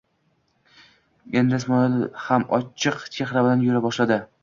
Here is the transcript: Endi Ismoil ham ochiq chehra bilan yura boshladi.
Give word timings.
Endi 1.43 1.57
Ismoil 1.59 2.01
ham 2.25 2.49
ochiq 2.61 3.01
chehra 3.19 3.49
bilan 3.49 3.67
yura 3.71 3.89
boshladi. 3.89 4.25